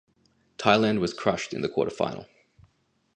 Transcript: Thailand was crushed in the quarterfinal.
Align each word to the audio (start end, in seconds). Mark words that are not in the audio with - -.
Thailand 0.57 0.99
was 0.99 1.13
crushed 1.13 1.53
in 1.53 1.61
the 1.61 1.69
quarterfinal. 1.69 2.25